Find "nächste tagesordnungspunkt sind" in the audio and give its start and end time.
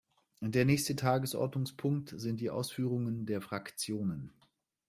0.65-2.39